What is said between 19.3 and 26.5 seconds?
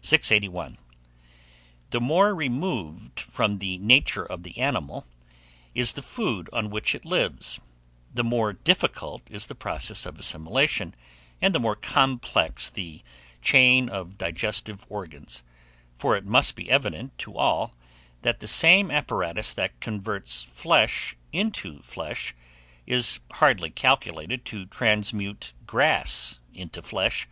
that converts flesh into flesh, is hardly calculated to transmute grass